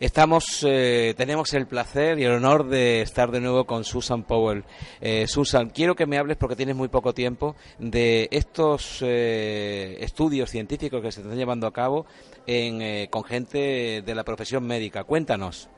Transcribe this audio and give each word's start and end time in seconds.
Estamos, 0.00 0.64
eh, 0.66 1.12
tenemos 1.14 1.52
el 1.52 1.66
placer 1.66 2.18
y 2.18 2.24
el 2.24 2.32
honor 2.32 2.66
de 2.66 3.02
estar 3.02 3.30
de 3.30 3.38
nuevo 3.38 3.66
con 3.66 3.84
Susan 3.84 4.22
Powell. 4.22 4.64
Eh, 4.98 5.26
Susan, 5.26 5.68
quiero 5.68 5.94
que 5.94 6.06
me 6.06 6.16
hables, 6.16 6.38
porque 6.38 6.56
tienes 6.56 6.74
muy 6.74 6.88
poco 6.88 7.12
tiempo, 7.12 7.54
de 7.78 8.26
estos 8.30 9.00
eh, 9.02 9.98
estudios 10.00 10.48
científicos 10.48 11.02
que 11.02 11.12
se 11.12 11.20
están 11.20 11.36
llevando 11.36 11.66
a 11.66 11.72
cabo 11.74 12.06
en, 12.46 13.08
con 13.08 13.24
gente 13.24 14.00
de 14.00 14.14
la 14.14 14.24
profesión 14.24 14.66
médica. 14.66 15.04
Cuéntanos. 15.04 15.68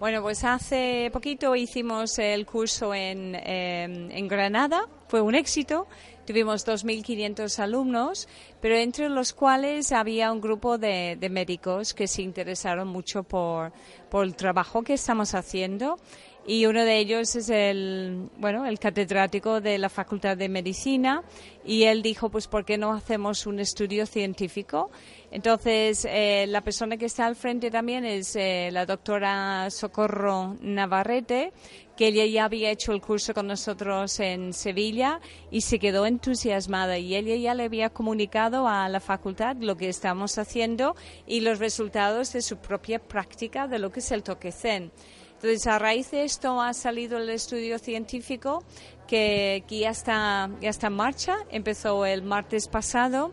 Bueno, 0.00 0.20
pues 0.20 0.42
hace 0.42 1.08
poquito 1.12 1.54
hicimos 1.54 2.18
el 2.18 2.46
curso 2.46 2.92
en, 2.92 3.36
en 3.36 4.26
Granada, 4.26 4.88
fue 5.06 5.20
un 5.20 5.36
éxito 5.36 5.86
Tuvimos 6.26 6.66
2.500 6.66 7.58
alumnos, 7.58 8.28
pero 8.60 8.76
entre 8.76 9.08
los 9.08 9.32
cuales 9.32 9.92
había 9.92 10.32
un 10.32 10.40
grupo 10.40 10.78
de, 10.78 11.18
médicos 11.30 11.94
que 11.94 12.06
se 12.06 12.22
interesaron 12.22 12.88
mucho 12.88 13.22
por, 13.22 13.72
por 14.10 14.24
el 14.24 14.34
trabajo 14.34 14.82
que 14.82 14.94
estamos 14.94 15.34
haciendo. 15.34 15.98
Y 16.46 16.66
uno 16.66 16.84
de 16.84 16.98
ellos 16.98 17.34
es 17.36 17.48
el 17.48 18.28
bueno 18.36 18.66
el 18.66 18.78
catedrático 18.78 19.62
de 19.62 19.78
la 19.78 19.88
Facultad 19.88 20.36
de 20.36 20.50
Medicina. 20.50 21.22
Y 21.64 21.84
él 21.84 22.02
dijo 22.02 22.28
pues 22.28 22.48
por 22.48 22.66
qué 22.66 22.76
no 22.76 22.92
hacemos 22.92 23.46
un 23.46 23.60
estudio 23.60 24.04
científico 24.04 24.90
entonces 25.34 26.06
eh, 26.08 26.46
la 26.46 26.60
persona 26.60 26.96
que 26.96 27.06
está 27.06 27.26
al 27.26 27.34
frente 27.34 27.68
también 27.68 28.04
es 28.04 28.36
eh, 28.36 28.68
la 28.70 28.86
doctora 28.86 29.68
Socorro 29.68 30.56
Navarrete 30.60 31.52
que 31.96 32.08
ella 32.08 32.26
ya 32.26 32.44
había 32.44 32.70
hecho 32.70 32.92
el 32.92 33.00
curso 33.00 33.34
con 33.34 33.46
nosotros 33.46 34.18
en 34.20 34.52
Sevilla 34.52 35.20
y 35.50 35.60
se 35.60 35.78
quedó 35.78 36.06
entusiasmada 36.06 36.98
y 36.98 37.14
ella 37.14 37.36
ya 37.36 37.54
le 37.54 37.64
había 37.64 37.90
comunicado 37.90 38.66
a 38.66 38.88
la 38.88 39.00
facultad 39.00 39.56
lo 39.60 39.76
que 39.76 39.88
estamos 39.88 40.38
haciendo 40.38 40.96
y 41.26 41.40
los 41.40 41.58
resultados 41.58 42.32
de 42.32 42.42
su 42.42 42.56
propia 42.58 42.98
práctica 42.98 43.68
de 43.68 43.78
lo 43.78 43.90
que 43.90 44.00
es 44.00 44.10
el 44.10 44.22
toque. 44.22 44.52
Entonces, 44.54 45.66
a 45.66 45.78
raíz 45.78 46.10
de 46.10 46.24
esto 46.24 46.60
ha 46.60 46.72
salido 46.72 47.18
el 47.18 47.28
estudio 47.28 47.78
científico 47.78 48.64
que, 49.06 49.64
que 49.68 49.80
ya, 49.80 49.90
está, 49.90 50.50
ya 50.60 50.70
está 50.70 50.86
en 50.86 50.94
marcha, 50.94 51.36
empezó 51.50 52.06
el 52.06 52.22
martes 52.22 52.68
pasado 52.68 53.32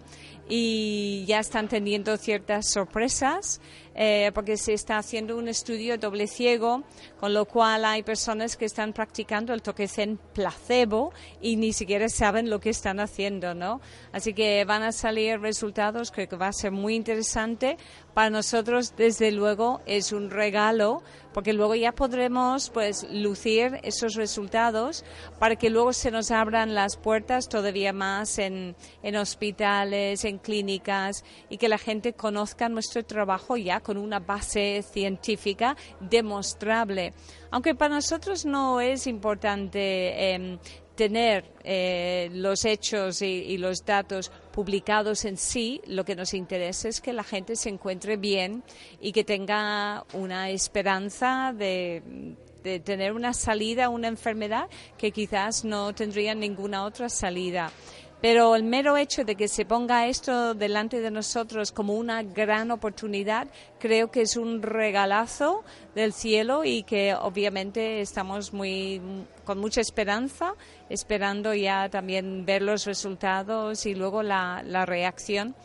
y 0.49 1.23
ya 1.25 1.39
están 1.39 1.69
teniendo 1.69 2.17
ciertas 2.17 2.69
sorpresas. 2.69 3.61
Eh, 3.93 4.31
porque 4.33 4.55
se 4.55 4.73
está 4.73 4.97
haciendo 4.97 5.37
un 5.37 5.49
estudio 5.49 5.97
doble 5.97 6.27
ciego, 6.27 6.83
con 7.19 7.33
lo 7.33 7.45
cual 7.45 7.83
hay 7.83 8.03
personas 8.03 8.55
que 8.55 8.63
están 8.63 8.93
practicando 8.93 9.53
el 9.53 9.61
toque 9.61 9.89
zen 9.89 10.17
placebo 10.33 11.11
y 11.41 11.57
ni 11.57 11.73
siquiera 11.73 12.07
saben 12.07 12.49
lo 12.49 12.61
que 12.61 12.69
están 12.69 13.01
haciendo, 13.01 13.53
¿no? 13.53 13.81
Así 14.13 14.33
que 14.33 14.63
van 14.63 14.83
a 14.83 14.93
salir 14.93 15.41
resultados, 15.41 16.11
creo 16.11 16.29
que 16.29 16.37
va 16.37 16.47
a 16.47 16.53
ser 16.53 16.71
muy 16.71 16.95
interesante. 16.95 17.77
Para 18.13 18.29
nosotros, 18.29 18.93
desde 18.95 19.31
luego, 19.31 19.81
es 19.85 20.11
un 20.11 20.29
regalo, 20.29 21.01
porque 21.33 21.53
luego 21.53 21.75
ya 21.75 21.91
podremos, 21.93 22.69
pues, 22.69 23.07
lucir 23.09 23.79
esos 23.83 24.15
resultados 24.15 25.05
para 25.39 25.55
que 25.55 25.69
luego 25.69 25.93
se 25.93 26.11
nos 26.11 26.31
abran 26.31 26.75
las 26.75 26.97
puertas 26.97 27.47
todavía 27.47 27.93
más 27.93 28.37
en, 28.37 28.75
en 29.03 29.15
hospitales, 29.15 30.25
en 30.25 30.39
clínicas 30.39 31.23
y 31.49 31.57
que 31.57 31.69
la 31.69 31.77
gente 31.77 32.13
conozca 32.13 32.67
nuestro 32.69 33.03
trabajo 33.05 33.55
ya 33.57 33.80
con 33.81 33.97
una 33.97 34.19
base 34.19 34.83
científica 34.83 35.75
demostrable. 35.99 37.13
Aunque 37.51 37.75
para 37.75 37.95
nosotros 37.95 38.45
no 38.45 38.79
es 38.81 39.07
importante 39.07 40.33
em, 40.33 40.57
tener 40.95 41.45
eh, 41.63 42.29
los 42.33 42.65
hechos 42.65 43.21
y, 43.21 43.57
los 43.57 43.83
datos 43.85 44.31
publicados 44.53 45.25
en 45.25 45.37
sí, 45.37 45.81
lo 45.87 46.05
que 46.05 46.15
nos 46.15 46.33
interesa 46.33 46.89
es 46.89 47.01
que 47.01 47.13
la 47.13 47.23
gente 47.23 47.55
se 47.55 47.69
encuentre 47.69 48.17
bien 48.17 48.63
y 48.99 49.11
que 49.11 49.23
tenga 49.23 50.05
una 50.13 50.49
esperanza 50.49 51.53
de, 51.57 52.35
de 52.63 52.79
tener 52.79 53.13
una 53.13 53.33
salida 53.33 53.85
a 53.85 53.89
una 53.89 54.07
enfermedad 54.07 54.67
que 54.97 55.11
quizás 55.11 55.65
no 55.65 55.93
tendría 55.93 56.35
ninguna 56.35 56.85
otra 56.85 57.09
salida. 57.09 57.71
Pero 58.21 58.55
el 58.55 58.63
mero 58.63 58.97
hecho 58.97 59.23
de 59.25 59.35
que 59.35 59.47
se 59.47 59.65
ponga 59.65 60.05
esto 60.05 60.53
delante 60.53 61.01
de 61.01 61.09
nosotros 61.09 61.71
como 61.71 61.95
una 61.95 62.21
gran 62.21 62.69
oportunidad, 62.69 63.47
creo 63.79 64.11
que 64.11 64.21
es 64.21 64.37
un 64.37 64.61
regalazo 64.61 65.63
del 65.95 66.13
cielo 66.13 66.63
y 66.63 66.83
que 66.83 67.15
obviamente 67.15 67.99
estamos 67.99 68.53
muy 68.53 69.01
con 69.43 69.57
mucha 69.57 69.81
esperanza, 69.81 70.53
esperando 70.87 71.55
ya 71.55 71.89
también 71.89 72.45
ver 72.45 72.61
los 72.61 72.85
resultados 72.85 73.87
y 73.87 73.95
luego 73.95 74.21
la, 74.21 74.61
la 74.67 74.85
reacción. 74.85 75.55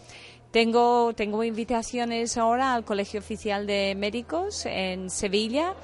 Tengo, 0.50 1.12
tengo 1.14 1.44
invitaciones 1.44 2.38
ahora 2.38 2.72
al 2.72 2.86
Colegio 2.86 3.20
Oficial 3.20 3.66
de 3.66 3.94
Médicos 3.94 4.64
en 4.64 5.10
Sevilla 5.10 5.74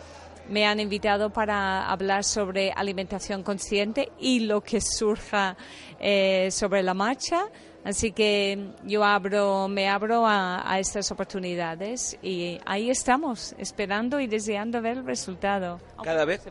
me 0.48 0.66
han 0.66 0.80
invitado 0.80 1.30
para 1.30 1.88
hablar 1.90 2.24
sobre 2.24 2.72
alimentación 2.72 3.42
consciente 3.42 4.10
y 4.18 4.40
lo 4.40 4.60
que 4.60 4.80
surja 4.80 5.56
eh, 6.00 6.48
sobre 6.50 6.82
la 6.82 6.94
marcha. 6.94 7.44
Así 7.84 8.12
que 8.12 8.70
yo 8.84 9.02
abro, 9.02 9.66
me 9.68 9.88
abro 9.88 10.24
a, 10.26 10.78
estas 10.78 11.10
oportunidades 11.10 12.16
y 12.22 12.58
ahí 12.64 12.90
estamos, 12.90 13.54
esperando 13.58 14.20
y 14.20 14.28
deseando 14.28 14.80
ver 14.80 14.98
el 14.98 15.04
resultado. 15.04 15.80
Cada 16.02 16.24
vez, 16.24 16.42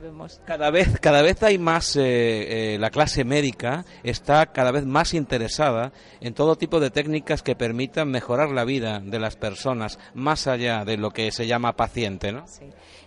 cada 0.45 0.71
vez, 0.71 0.99
cada 0.99 1.21
vez 1.21 1.41
hay 1.43 1.57
más, 1.57 1.95
eh, 1.95 2.73
eh, 2.73 2.77
la 2.79 2.89
clase 2.89 3.23
médica 3.23 3.85
está 4.03 4.47
cada 4.47 4.71
vez 4.71 4.85
más 4.85 5.13
interesada 5.13 5.93
en 6.19 6.33
todo 6.33 6.57
tipo 6.57 6.79
de 6.79 6.91
técnicas 6.91 7.43
que 7.43 7.55
permitan 7.55 8.09
mejorar 8.09 8.49
la 8.51 8.65
vida 8.65 8.99
de 8.99 9.19
las 9.19 9.37
personas, 9.37 9.99
más 10.13 10.47
allá 10.47 10.83
de 10.83 10.97
lo 10.97 11.11
que 11.11 11.31
se 11.31 11.47
llama 11.47 11.75
paciente, 11.77 12.31
¿no? 12.31 12.45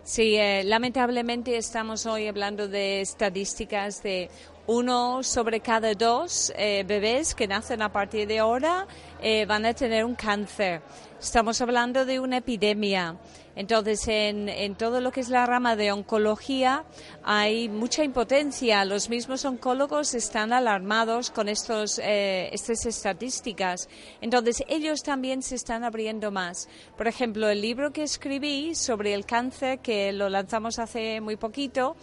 Sí, 0.02 0.36
eh, 0.36 0.62
lamentablemente 0.64 1.56
estamos 1.56 2.04
hoy 2.04 2.28
hablando 2.28 2.68
de 2.68 3.00
estadísticas 3.00 4.02
de 4.02 4.28
uno 4.66 5.22
sobre 5.22 5.60
cada 5.60 5.94
dos 5.94 6.52
eh, 6.56 6.84
bebés 6.86 7.34
que 7.34 7.46
nacen 7.46 7.82
a 7.82 7.92
partir 7.92 8.26
de 8.26 8.38
ahora 8.38 8.86
eh, 9.20 9.44
van 9.46 9.66
a 9.66 9.74
tener 9.74 10.04
un 10.04 10.14
cáncer. 10.14 10.80
Estamos 11.20 11.60
hablando 11.60 12.04
de 12.04 12.20
una 12.20 12.38
epidemia. 12.38 13.16
Entonces, 13.56 14.08
en, 14.08 14.48
en, 14.48 14.74
todo 14.74 15.00
lo 15.00 15.12
que 15.12 15.20
es 15.20 15.28
la 15.28 15.46
rama 15.46 15.76
de 15.76 15.92
oncología 15.92 16.84
hay 17.22 17.68
mucha 17.68 18.02
impotencia. 18.02 18.84
Los 18.84 19.08
mismos 19.08 19.44
oncólogos 19.44 20.14
están 20.14 20.52
alarmados 20.52 21.30
con 21.30 21.48
estos, 21.48 22.00
eh, 22.00 22.48
estas 22.52 22.84
estadísticas. 22.86 23.88
Entonces, 24.20 24.64
ellos 24.68 25.02
también 25.02 25.42
se 25.42 25.54
están 25.54 25.84
abriendo 25.84 26.32
más. 26.32 26.68
Por 26.96 27.06
ejemplo, 27.06 27.48
el 27.48 27.60
libro 27.60 27.92
que 27.92 28.02
escribí 28.02 28.74
sobre 28.74 29.14
el 29.14 29.24
cáncer, 29.24 29.78
que 29.78 30.12
lo 30.12 30.28
lanzamos 30.28 30.78
hace 30.78 31.20
muy 31.20 31.36
poquito, 31.36 31.96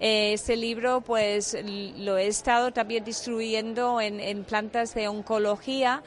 eh, 0.00 0.34
este 0.34 0.56
libro 0.56 1.00
pues 1.00 1.56
lo 1.64 2.18
he 2.18 2.26
estado 2.28 2.72
también 2.72 3.04
distribuyendo 3.04 4.00
en, 4.00 4.20
en 4.20 4.44
plantas 4.44 4.94
de 4.94 5.08
oncología 5.08 6.02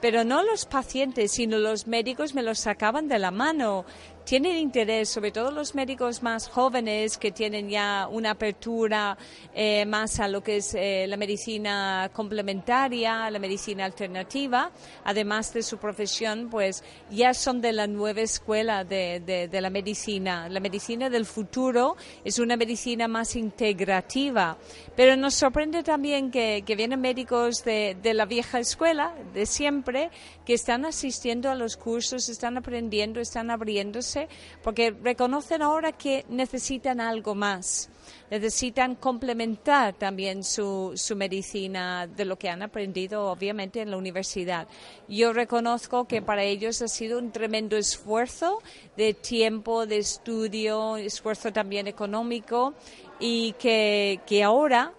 pero 0.00 0.24
no 0.24 0.42
los 0.42 0.66
pacientes, 0.66 1.32
sino 1.32 1.58
los 1.58 1.86
médicos 1.86 2.34
me 2.34 2.42
los 2.42 2.58
sacaban 2.58 3.08
de 3.08 3.18
la 3.18 3.30
mano 3.30 3.84
tienen 4.24 4.56
interés, 4.56 5.10
sobre 5.10 5.30
todo 5.32 5.50
los 5.50 5.74
médicos 5.74 6.22
más 6.22 6.48
jóvenes 6.48 7.18
que 7.18 7.30
tienen 7.30 7.68
ya 7.68 8.08
una 8.10 8.30
apertura 8.30 9.18
eh, 9.54 9.84
más 9.84 10.18
a 10.18 10.28
lo 10.28 10.42
que 10.42 10.56
es 10.56 10.74
eh, 10.74 11.04
la 11.06 11.18
medicina 11.18 12.10
complementaria, 12.12 13.30
la 13.30 13.38
medicina 13.38 13.84
alternativa, 13.84 14.70
además 15.04 15.52
de 15.52 15.62
su 15.62 15.76
profesión, 15.76 16.48
pues 16.50 16.82
ya 17.10 17.34
son 17.34 17.60
de 17.60 17.72
la 17.72 17.86
nueva 17.86 18.22
escuela 18.22 18.82
de, 18.82 19.48
la 19.52 19.70
medicina. 19.70 20.48
La 20.48 20.60
medicina 20.60 21.10
del 21.10 21.26
futuro 21.26 21.96
es 22.24 22.38
una 22.38 22.56
medicina 22.56 23.08
más 23.08 23.36
integrativa, 23.36 24.56
pero 24.96 25.16
nos 25.16 25.34
sorprende 25.34 25.82
también 25.82 26.30
que, 26.30 26.62
que 26.66 26.76
vienen 26.76 27.00
médicos 27.00 27.62
de, 27.64 27.96
de 28.02 28.14
la 28.14 28.24
vieja 28.24 28.58
escuela, 28.58 29.14
de 29.34 29.44
siempre, 29.44 30.10
que 30.46 30.54
están 30.54 30.86
asistiendo 30.86 31.50
a 31.50 31.54
los 31.54 31.76
cursos, 31.76 32.30
están 32.30 32.56
aprendiendo, 32.56 33.20
están 33.20 33.50
abriéndose 33.50 34.13
porque 34.62 34.90
reconocen 34.90 35.62
ahora 35.62 35.92
que 35.92 36.24
necesitan 36.28 37.00
algo 37.00 37.34
más 37.34 37.90
necesitan 38.30 38.94
complementar 38.94 39.94
también 39.94 40.44
su, 40.44 40.92
su 40.96 41.16
medicina 41.16 42.06
de 42.06 42.24
lo 42.24 42.36
que 42.36 42.48
han 42.48 42.62
aprendido, 42.62 43.30
obviamente, 43.30 43.80
en 43.80 43.90
la 43.90 43.96
universidad. 43.96 44.66
Yo 45.08 45.32
reconozco 45.32 46.06
que 46.06 46.22
para 46.22 46.42
ellos 46.42 46.82
ha 46.82 46.88
sido 46.88 47.18
un 47.18 47.32
tremendo 47.32 47.76
esfuerzo 47.76 48.62
de 48.96 49.14
tiempo, 49.14 49.86
de 49.86 49.98
estudio, 49.98 50.96
esfuerzo 50.96 51.52
también 51.52 51.86
económico 51.86 52.74
y 53.20 53.52
que, 53.52 54.20
que 54.26 54.42
ahora 54.42 54.92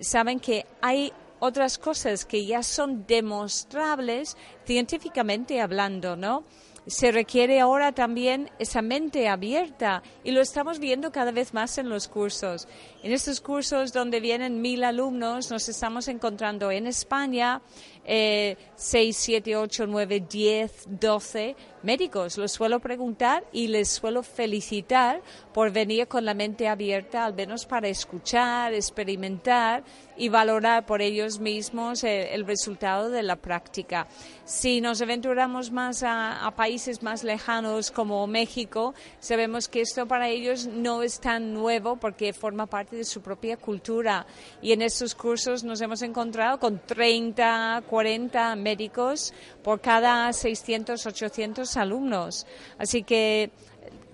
saben 0.00 0.40
que 0.40 0.66
hay 0.80 1.12
otras 1.38 1.78
cosas 1.78 2.24
que 2.24 2.44
ya 2.44 2.62
son 2.62 3.06
demostrables 3.06 4.36
científicamente 4.64 5.60
hablando, 5.60 6.14
¿no? 6.16 6.44
Se 6.86 7.12
requiere 7.12 7.60
ahora 7.60 7.92
también 7.92 8.50
esa 8.58 8.82
mente 8.82 9.28
abierta 9.28 10.02
y 10.24 10.32
lo 10.32 10.40
estamos 10.40 10.78
viendo 10.78 11.12
cada 11.12 11.30
vez 11.30 11.54
más 11.54 11.78
en 11.78 11.88
los 11.88 12.08
cursos. 12.08 12.66
En 13.02 13.12
estos 13.12 13.40
cursos 13.40 13.92
donde 13.92 14.20
vienen 14.20 14.60
mil 14.60 14.82
alumnos 14.84 15.50
nos 15.50 15.68
estamos 15.68 16.08
encontrando 16.08 16.70
en 16.70 16.86
España 16.86 17.62
eh, 18.04 18.56
6, 18.74 19.16
7, 19.16 19.56
8, 19.56 19.86
9, 19.86 20.24
10, 20.28 20.84
12 20.86 21.56
médicos. 21.82 22.36
Los 22.38 22.52
suelo 22.52 22.80
preguntar 22.80 23.44
y 23.52 23.68
les 23.68 23.88
suelo 23.88 24.22
felicitar 24.22 25.20
por 25.52 25.70
venir 25.70 26.08
con 26.08 26.24
la 26.24 26.34
mente 26.34 26.68
abierta, 26.68 27.24
al 27.24 27.34
menos 27.34 27.66
para 27.66 27.88
escuchar, 27.88 28.74
experimentar 28.74 29.84
y 30.16 30.28
valorar 30.28 30.84
por 30.84 31.00
ellos 31.00 31.40
mismos 31.40 32.04
eh, 32.04 32.34
el, 32.34 32.46
resultado 32.46 33.08
de 33.08 33.22
la 33.22 33.36
práctica. 33.36 34.06
Si 34.44 34.80
nos 34.80 35.00
aventuramos 35.00 35.70
más 35.70 36.02
a, 36.02 36.46
a, 36.46 36.50
países 36.54 37.02
más 37.02 37.24
lejanos 37.24 37.90
como 37.90 38.26
México, 38.26 38.94
sabemos 39.20 39.68
que 39.68 39.80
esto 39.80 40.06
para 40.06 40.28
ellos 40.28 40.66
no 40.66 41.02
es 41.02 41.18
tan 41.18 41.54
nuevo 41.54 41.96
porque 41.96 42.32
forma 42.32 42.66
parte 42.66 42.96
de 42.96 43.04
su 43.04 43.22
propia 43.22 43.56
cultura. 43.56 44.26
Y 44.60 44.72
en 44.72 44.82
estos 44.82 45.14
cursos 45.14 45.64
nos 45.64 45.80
hemos 45.80 46.02
encontrado 46.02 46.58
con 46.58 46.78
30, 46.78 47.84
40 47.92 48.56
médicos 48.56 49.34
por 49.62 49.82
cada 49.82 50.32
600, 50.32 51.04
800 51.04 51.76
alumnos. 51.76 52.46
Así 52.78 53.02
que 53.02 53.50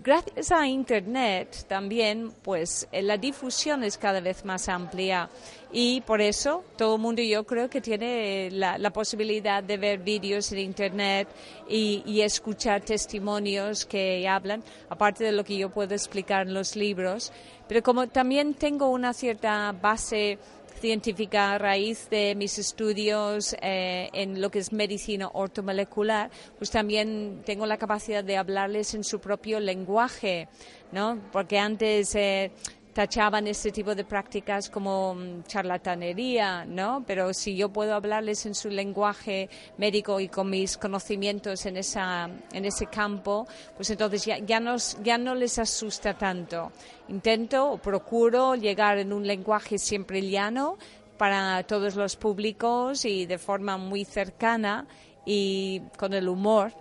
gracias 0.02 0.50
a 0.50 0.66
Internet 0.66 1.64
también, 1.68 2.32
pues 2.42 2.88
eh, 2.90 3.02
la 3.02 3.16
difusión 3.16 3.84
es 3.84 3.96
cada 3.96 4.18
vez 4.18 4.44
más 4.44 4.68
amplia 4.68 5.30
y 5.70 6.00
por 6.00 6.20
eso 6.20 6.64
todo 6.76 6.96
el 6.96 7.02
mundo 7.02 7.22
yo 7.22 7.44
creo 7.44 7.70
que 7.70 7.80
tiene 7.80 8.50
la, 8.50 8.90
posibilidad 8.90 9.62
de 9.62 9.76
ver 9.76 10.00
vídeos 10.00 10.50
en 10.50 10.58
Internet 10.58 11.28
y, 11.68 12.20
escuchar 12.20 12.80
testimonios 12.80 13.86
que 13.86 14.26
hablan, 14.26 14.64
aparte 14.88 15.22
de 15.22 15.30
lo 15.30 15.44
que 15.44 15.56
yo 15.56 15.70
puedo 15.70 15.94
explicar 15.94 16.48
en 16.48 16.54
los 16.54 16.74
libros. 16.74 17.30
Pero 17.68 17.82
como 17.84 18.08
también 18.08 18.54
tengo 18.54 18.88
una 18.88 19.12
cierta 19.12 19.72
base 19.72 20.38
científica 20.78 21.52
a 21.52 21.58
raíz 21.58 22.08
de 22.10 22.34
mis 22.34 22.58
estudios 22.58 23.54
eh, 23.60 24.08
en 24.12 24.40
lo 24.40 24.50
que 24.50 24.60
es 24.60 24.72
medicina 24.72 25.28
ortomolecular, 25.32 26.30
pues 26.56 26.70
también 26.70 27.42
tengo 27.44 27.66
la 27.66 27.76
capacidad 27.76 28.24
de 28.24 28.36
hablarles 28.36 28.94
en 28.94 29.04
su 29.04 29.20
propio 29.20 29.60
lenguaje, 29.60 30.48
¿no? 30.92 31.18
Porque 31.32 31.58
antes 31.58 32.14
eh, 32.14 32.52
tachaban 32.98 33.46
este 33.46 33.70
tipo 33.70 33.94
de 33.94 34.02
prácticas 34.02 34.68
como 34.68 35.14
mm, 35.14 35.44
charlatanería, 35.44 36.64
¿no? 36.64 37.04
Pero 37.06 37.32
si 37.32 37.54
yo 37.54 37.68
puedo 37.68 37.94
hablarles 37.94 38.44
en 38.44 38.56
su 38.56 38.70
lenguaje 38.70 39.48
médico 39.76 40.18
y 40.18 40.26
con 40.26 40.50
mis 40.50 40.76
conocimientos 40.76 41.64
en, 41.66 41.76
esa, 41.76 42.28
en 42.52 42.64
ese 42.64 42.86
campo, 42.86 43.46
pues 43.76 43.88
entonces 43.90 44.24
ya, 44.24 44.38
ya, 44.38 44.58
nos, 44.58 44.98
ya 45.04 45.16
no 45.16 45.36
les 45.36 45.60
asusta 45.60 46.18
tanto. 46.18 46.72
Intento 47.06 47.70
o 47.70 47.78
procuro 47.78 48.56
llegar 48.56 48.98
en 48.98 49.12
un 49.12 49.24
lenguaje 49.24 49.78
siempre 49.78 50.20
llano 50.28 50.76
para 51.18 51.62
todos 51.62 51.94
los 51.94 52.16
públicos 52.16 53.04
y 53.04 53.26
de 53.26 53.38
forma 53.38 53.76
muy 53.76 54.04
cercana 54.04 54.88
y 55.24 55.82
con 55.96 56.14
el 56.14 56.28
humor 56.28 56.72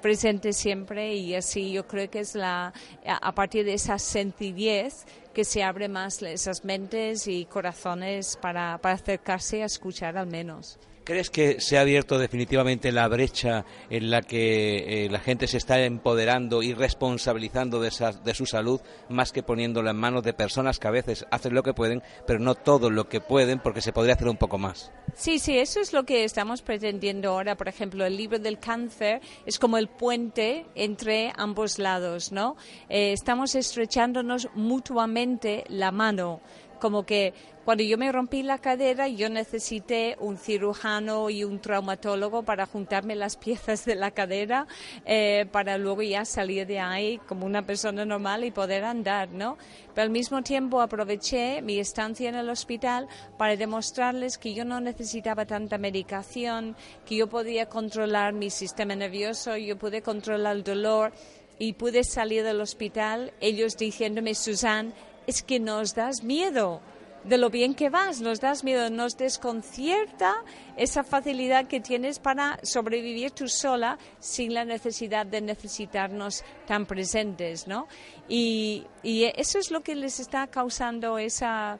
presente 0.00 0.52
siempre 0.52 1.14
y 1.14 1.34
así 1.34 1.72
yo 1.72 1.86
creo 1.86 2.10
que 2.10 2.20
es 2.20 2.34
la 2.34 2.72
a 3.06 3.34
partir 3.34 3.64
de 3.64 3.74
esa 3.74 3.98
sencillez 3.98 5.06
que 5.32 5.44
se 5.44 5.62
abre 5.62 5.88
más 5.88 6.22
esas 6.22 6.64
mentes 6.64 7.26
y 7.26 7.46
corazones 7.46 8.36
para, 8.40 8.78
para 8.78 8.94
acercarse 8.94 9.62
a 9.62 9.66
escuchar 9.66 10.16
al 10.16 10.26
menos. 10.26 10.78
¿Crees 11.04 11.30
que 11.30 11.60
se 11.60 11.78
ha 11.78 11.80
abierto 11.80 12.16
definitivamente 12.16 12.92
la 12.92 13.08
brecha 13.08 13.64
en 13.90 14.10
la 14.10 14.22
que 14.22 15.04
eh, 15.04 15.10
la 15.10 15.18
gente 15.18 15.48
se 15.48 15.56
está 15.56 15.80
empoderando 15.84 16.62
y 16.62 16.74
responsabilizando 16.74 17.80
de, 17.80 17.90
de 18.22 18.34
su 18.34 18.46
salud 18.46 18.80
más 19.08 19.32
que 19.32 19.42
poniéndola 19.42 19.90
en 19.90 19.96
manos 19.96 20.22
de 20.22 20.32
personas 20.32 20.78
que 20.78 20.86
a 20.86 20.92
veces 20.92 21.26
hacen 21.32 21.54
lo 21.54 21.64
que 21.64 21.74
pueden, 21.74 22.04
pero 22.24 22.38
no 22.38 22.54
todo 22.54 22.88
lo 22.88 23.08
que 23.08 23.20
pueden 23.20 23.58
porque 23.58 23.80
se 23.80 23.92
podría 23.92 24.14
hacer 24.14 24.28
un 24.28 24.36
poco 24.36 24.58
más? 24.58 24.92
Sí, 25.14 25.40
sí, 25.40 25.58
eso 25.58 25.80
es 25.80 25.92
lo 25.92 26.04
que 26.04 26.22
estamos 26.22 26.62
pretendiendo 26.62 27.30
ahora. 27.30 27.56
Por 27.56 27.66
ejemplo, 27.66 28.06
el 28.06 28.16
libro 28.16 28.38
del 28.38 28.60
cáncer 28.60 29.20
es 29.44 29.58
como 29.58 29.78
el 29.78 29.88
puente 29.88 30.66
entre 30.76 31.32
ambos 31.36 31.80
lados, 31.80 32.30
¿no? 32.30 32.56
Eh, 32.88 33.12
estamos 33.12 33.56
estrechándonos 33.56 34.48
mutuamente 34.54 35.21
la 35.68 35.92
mano 35.92 36.40
como 36.82 37.06
que 37.06 37.32
cuando 37.64 37.84
yo 37.84 37.96
me 37.96 38.10
rompí 38.10 38.42
la 38.42 38.58
cadera 38.58 39.06
yo 39.06 39.28
necesité 39.28 40.16
un 40.18 40.36
cirujano 40.36 41.30
y 41.30 41.44
un 41.44 41.60
traumatólogo 41.60 42.42
para 42.42 42.66
juntarme 42.66 43.14
las 43.14 43.36
piezas 43.36 43.84
de 43.84 43.94
la 43.94 44.10
cadera 44.10 44.66
eh, 45.06 45.46
para 45.52 45.78
luego 45.78 46.02
ya 46.02 46.24
salir 46.24 46.66
de 46.66 46.80
ahí 46.80 47.18
como 47.28 47.46
una 47.46 47.62
persona 47.62 48.04
normal 48.04 48.42
y 48.42 48.50
poder 48.50 48.82
andar, 48.82 49.28
¿no? 49.28 49.58
Pero 49.94 50.02
al 50.02 50.10
mismo 50.10 50.42
tiempo 50.42 50.80
aproveché 50.80 51.62
mi 51.62 51.78
estancia 51.78 52.28
en 52.28 52.34
el 52.34 52.50
hospital 52.50 53.06
para 53.38 53.54
demostrarles 53.54 54.36
que 54.36 54.52
yo 54.52 54.64
no 54.64 54.80
necesitaba 54.80 55.46
tanta 55.46 55.78
medicación, 55.78 56.74
que 57.06 57.14
yo 57.14 57.28
podía 57.28 57.66
controlar 57.66 58.32
mi 58.32 58.50
sistema 58.50 58.96
nervioso, 58.96 59.56
yo 59.56 59.78
pude 59.78 60.02
controlar 60.02 60.56
el 60.56 60.64
dolor 60.64 61.12
y 61.60 61.74
pude 61.74 62.02
salir 62.02 62.42
del 62.42 62.60
hospital 62.60 63.32
ellos 63.40 63.76
diciéndome, 63.76 64.34
Susan, 64.34 64.92
es 65.26 65.42
que 65.42 65.60
nos 65.60 65.94
das 65.94 66.22
miedo 66.22 66.80
de 67.24 67.38
lo 67.38 67.50
bien 67.50 67.74
que 67.74 67.90
vas, 67.90 68.20
nos 68.20 68.40
das 68.40 68.64
miedo, 68.64 68.90
nos 68.90 69.16
desconcierta 69.16 70.42
esa 70.76 71.04
facilidad 71.04 71.66
que 71.66 71.80
tienes 71.80 72.18
para 72.18 72.58
sobrevivir 72.62 73.30
tú 73.30 73.48
sola 73.48 73.98
sin 74.18 74.54
la 74.54 74.64
necesidad 74.64 75.26
de 75.26 75.40
necesitarnos 75.40 76.44
tan 76.66 76.86
presentes, 76.86 77.66
¿no? 77.66 77.86
Y, 78.28 78.86
eso 79.02 79.58
es 79.58 79.70
lo 79.70 79.82
que 79.82 79.94
les 79.94 80.20
está 80.20 80.46
causando 80.46 81.18
esa 81.18 81.78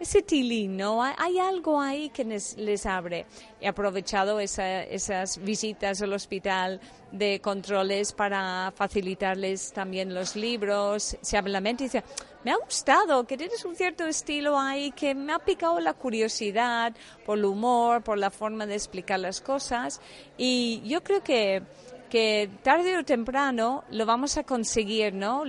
ese 0.00 0.20
tilín, 0.20 0.76
¿no? 0.76 1.00
Hay, 1.00 1.38
algo 1.38 1.80
ahí 1.80 2.08
que 2.08 2.24
les, 2.24 2.86
abre. 2.86 3.24
He 3.60 3.68
aprovechado 3.68 4.40
esas 4.40 5.38
visitas 5.38 6.02
al 6.02 6.12
hospital 6.12 6.80
de 7.12 7.40
controles 7.40 8.12
para 8.12 8.72
facilitarles 8.74 9.72
también 9.72 10.12
los 10.12 10.34
libros. 10.34 11.16
Se 11.20 11.36
habla 11.36 11.52
la 11.52 11.60
mente 11.60 11.84
y 11.84 11.86
dice, 11.86 12.02
me 12.44 12.50
ha 12.50 12.56
gustado, 12.56 13.24
que 13.24 13.36
tienes 13.36 13.64
un 13.64 13.76
cierto 13.76 14.04
estilo 14.06 14.58
ahí 14.58 14.90
que 14.92 15.14
me 15.14 15.32
ha 15.32 15.38
picado 15.38 15.78
la 15.80 15.94
curiosidad 15.94 16.92
por 17.24 17.38
el 17.38 17.44
humor, 17.44 18.02
por 18.02 18.18
la 18.18 18.30
forma 18.30 18.66
de 18.66 18.74
explicar 18.74 19.20
las 19.20 19.40
cosas. 19.40 20.00
Y 20.36 20.82
yo 20.84 21.02
creo 21.02 21.22
que, 21.22 21.62
que 22.10 22.50
tarde 22.62 22.98
o 22.98 23.04
temprano 23.04 23.84
lo 23.90 24.06
vamos 24.06 24.36
a 24.38 24.44
conseguir, 24.44 25.14
¿no? 25.14 25.44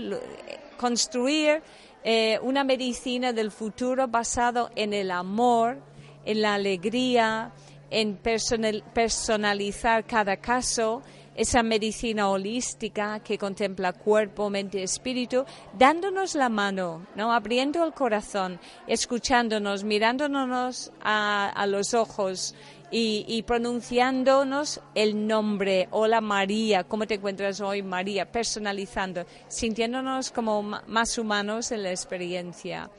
Construir 0.77 1.63
eh, 2.03 2.38
una 2.41 2.63
medicina 2.63 3.33
del 3.33 3.50
futuro 3.50 4.07
basado 4.07 4.69
en 4.75 4.93
el 4.93 5.09
amor, 5.09 5.77
en 6.25 6.41
la 6.41 6.53
alegría, 6.55 7.53
en 7.89 8.17
personalizar 8.17 10.05
cada 10.05 10.38
caso, 10.38 11.01
esa 11.35 11.63
medicina 11.63 12.29
holística 12.29 13.19
que 13.19 13.37
contempla 13.37 13.93
cuerpo, 13.93 14.49
mente 14.49 14.79
y 14.79 14.83
espíritu, 14.83 15.45
dándonos 15.77 16.35
la 16.35 16.49
mano, 16.49 17.07
¿no? 17.15 17.33
abriendo 17.33 17.83
el 17.83 17.93
corazón, 17.93 18.59
escuchándonos, 18.87 19.83
mirándonos 19.83 20.91
a 21.01 21.65
los 21.67 21.93
ojos, 21.93 22.55
y, 22.95 23.43
pronunciándonos 23.47 24.79
el 24.93 25.25
nombre, 25.25 25.87
hola 25.89 26.21
María, 26.21 26.83
¿cómo 26.83 27.07
te 27.07 27.15
encuentras 27.15 27.59
hoy 27.59 27.81
María? 27.81 28.31
Personalizando, 28.31 29.25
sintiéndonos 29.47 30.29
como 30.29 30.61
más 30.61 31.17
humanos 31.17 31.71
en 31.71 31.81
la 31.81 31.89
experiencia. 31.89 32.91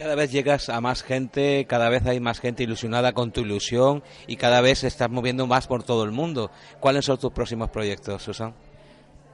Cada 0.00 0.14
vez 0.14 0.32
llegas 0.32 0.70
a 0.70 0.80
más 0.80 1.02
gente, 1.02 1.66
cada 1.68 1.90
vez 1.90 2.06
hay 2.06 2.20
más 2.20 2.40
gente 2.40 2.62
ilusionada 2.62 3.12
con 3.12 3.32
tu 3.32 3.42
ilusión 3.42 4.02
y 4.26 4.36
cada 4.36 4.62
vez 4.62 4.82
estás 4.82 5.10
moviendo 5.10 5.46
más 5.46 5.66
por 5.66 5.82
todo 5.82 6.04
el 6.04 6.10
mundo. 6.10 6.50
¿Cuáles 6.80 7.04
son 7.04 7.18
tus 7.18 7.30
próximos 7.32 7.68
proyectos, 7.68 8.22
Susan? 8.22 8.54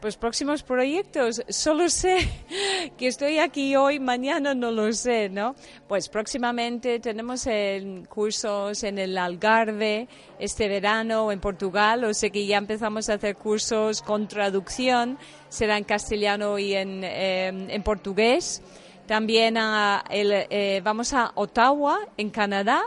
Pues 0.00 0.16
próximos 0.16 0.64
proyectos, 0.64 1.40
solo 1.48 1.88
sé 1.88 2.18
que 2.98 3.06
estoy 3.06 3.38
aquí 3.38 3.76
hoy, 3.76 4.00
mañana 4.00 4.56
no 4.56 4.72
lo 4.72 4.92
sé, 4.92 5.28
¿no? 5.28 5.54
Pues 5.86 6.08
próximamente 6.08 6.98
tenemos 6.98 7.46
cursos 8.08 8.82
en 8.82 8.98
el 8.98 9.16
Algarve 9.18 10.08
este 10.40 10.66
verano 10.66 11.30
en 11.30 11.38
Portugal, 11.38 12.02
o 12.02 12.12
sea 12.12 12.30
que 12.30 12.44
ya 12.44 12.58
empezamos 12.58 13.08
a 13.08 13.14
hacer 13.14 13.36
cursos 13.36 14.02
con 14.02 14.26
traducción, 14.26 15.16
será 15.48 15.78
en 15.78 15.84
castellano 15.84 16.58
y 16.58 16.74
en, 16.74 17.04
em, 17.04 17.82
portugués. 17.84 18.62
También 19.06 19.56
eh, 20.10 20.80
vamos 20.82 21.12
a 21.12 21.32
Ottawa, 21.34 22.00
en 22.16 22.30
Canadá, 22.30 22.82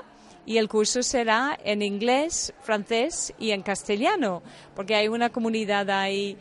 y 0.45 0.57
el 0.57 0.67
curso 0.67 1.03
será 1.03 1.57
en 1.63 1.81
inglés, 1.81 2.53
francés 2.61 3.33
y 3.39 3.51
en 3.51 3.61
castellano, 3.61 4.41
porque 4.75 4.95
hay 4.95 5.07
una 5.07 5.29
comunidad 5.29 5.89
ahí 5.89 6.37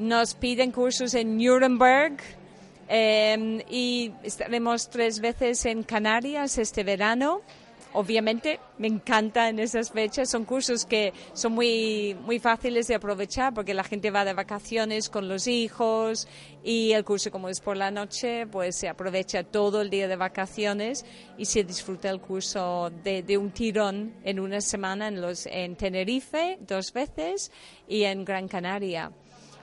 nos 0.00 0.34
piden 0.34 0.72
cursos 0.72 1.12
en 1.14 1.36
Nuremberg 1.36 2.16
em, 2.88 3.60
y 3.68 4.12
estaremos 4.22 4.88
tres 4.88 5.20
veces 5.20 5.66
en 5.66 5.82
Canarias 5.82 6.56
este 6.56 6.82
verano. 6.82 7.42
Obviamente 7.92 8.60
me 8.78 8.86
encanta 8.86 9.48
en 9.48 9.58
esas 9.58 9.90
fechas, 9.90 10.30
son 10.30 10.44
cursos 10.44 10.84
que 10.84 11.12
son 11.32 11.52
muy, 11.52 12.16
muy 12.24 12.38
fáciles 12.38 12.86
de 12.86 12.94
aprovechar 12.94 13.52
porque 13.52 13.74
la 13.74 13.82
gente 13.82 14.12
va 14.12 14.24
de 14.24 14.32
vacaciones 14.32 15.10
con 15.10 15.28
los 15.28 15.48
hijos 15.48 16.28
y 16.62 16.92
el 16.92 17.04
curso 17.04 17.32
como 17.32 17.48
es 17.48 17.60
por 17.60 17.76
la 17.76 17.90
noche, 17.90 18.46
pues 18.46 18.76
se 18.76 18.88
aprovecha 18.88 19.42
todo 19.42 19.80
el 19.80 19.90
día 19.90 20.06
de 20.06 20.14
vacaciones 20.14 21.04
y 21.36 21.46
se 21.46 21.64
disfruta 21.64 22.10
el 22.10 22.20
curso 22.20 22.92
de, 23.02 23.24
de 23.24 23.36
un 23.36 23.50
tirón 23.50 24.14
en 24.22 24.38
una 24.38 24.60
semana 24.60 25.08
en, 25.08 25.20
los, 25.20 25.46
en 25.46 25.74
Tenerife 25.74 26.58
dos 26.60 26.92
veces 26.92 27.50
y 27.88 28.04
en 28.04 28.24
Gran 28.24 28.46
Canaria 28.46 29.10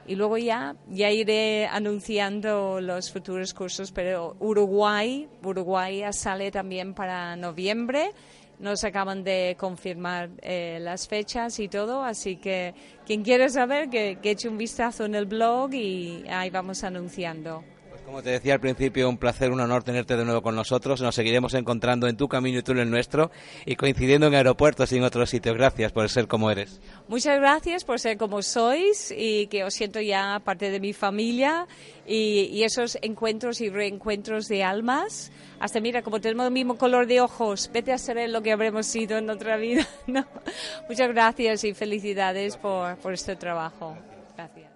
y 0.08 0.16
luego 0.16 0.38
ya, 0.38 0.76
ya 0.90 1.12
iré 1.12 1.68
anunciando 1.68 2.80
los 2.82 3.12
futuros 3.12 3.54
cursos, 3.54 3.92
pero 3.92 4.36
Uruguay, 4.40 5.28
Uruguay 5.44 6.00
ya 6.00 6.14
sale 6.14 6.50
también 6.50 6.94
para 6.94 7.36
noviembre. 7.36 8.12
Nos 8.60 8.84
acaban 8.84 9.24
de 9.24 9.56
confirmar 9.60 10.32
eh, 10.42 10.80
las 10.82 11.08
fechas 11.08 11.60
y 11.60 11.68
todo, 11.68 12.04
así 12.04 12.38
que 12.38 12.74
quien 13.06 13.22
quiera 13.24 13.50
saber 13.50 13.90
que, 13.90 14.18
que 14.22 14.32
eche 14.32 14.50
un 14.50 14.58
vistazo 14.58 15.06
en 15.06 15.14
el 15.14 15.26
blog 15.26 15.74
y 15.74 16.24
ahí 16.28 16.50
vamos 16.50 16.84
anunciando. 16.84 17.64
Como 18.08 18.24
te 18.24 18.30
decía 18.30 18.54
al 18.54 18.62
principio, 18.62 19.10
un 19.10 19.18
placer, 19.18 19.52
un 19.52 19.60
honor 19.60 19.84
tenerte 19.84 20.16
de 20.16 20.24
nuevo 20.24 20.42
con 20.42 20.56
nosotros. 20.56 21.02
Nos 21.02 21.14
seguiremos 21.14 21.54
encontrando 21.56 22.08
en 22.08 22.16
tu 22.16 22.30
camino 22.30 22.60
y 22.60 22.64
tú 22.64 22.72
en 22.72 22.78
el 22.78 22.90
nuestro 22.90 23.32
y 23.66 23.76
coincidiendo 23.76 24.28
en 24.28 24.36
aeropuertos 24.36 24.94
y 24.94 24.96
en 24.96 25.04
otros 25.04 25.30
sitios. 25.30 25.58
Gracias 25.58 25.92
por 25.92 26.08
ser 26.08 26.26
como 26.26 26.50
eres. 26.50 26.80
Muchas 27.10 27.38
gracias 27.38 27.84
por 27.84 28.00
ser 28.00 28.16
como 28.18 28.42
sois 28.42 29.14
y 29.16 29.48
que 29.48 29.66
os 29.66 29.74
siento 29.74 30.00
ya 30.00 30.40
parte 30.46 30.72
de 30.72 30.80
mi 30.80 30.94
familia 30.94 31.68
y, 32.08 32.64
esos 32.64 32.98
encuentros 33.02 33.60
y 33.60 33.70
reencuentros 33.70 34.48
de 34.48 34.64
almas. 34.64 35.30
Hasta 35.60 35.82
mira, 35.82 36.02
como 36.02 36.22
tenemos 36.22 36.46
el 36.46 36.54
mismo 36.54 36.78
color 36.78 37.08
de 37.08 37.20
ojos, 37.20 37.70
vete 37.74 37.92
a 37.92 37.98
saber 37.98 38.30
lo 38.30 38.42
que 38.42 38.54
habremos 38.54 38.86
sido 38.86 39.18
en 39.18 39.30
otra 39.30 39.58
vida. 39.58 39.86
Muchas 40.88 41.10
gracias 41.10 41.66
y 41.66 41.74
felicidades 41.74 42.56
por, 42.56 42.96
por 43.00 43.12
este 43.12 43.36
trabajo. 43.36 43.98
Gracias. 44.38 44.67